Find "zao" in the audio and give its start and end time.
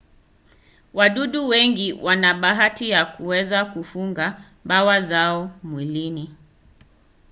5.01-5.51